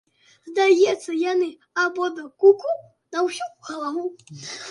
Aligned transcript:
Здаецца, 0.49 1.09
яны 1.31 1.49
абодва 1.83 2.25
ку-ку 2.43 2.73
на 3.17 3.23
ўсю 3.29 3.47
галаву. 3.71 4.05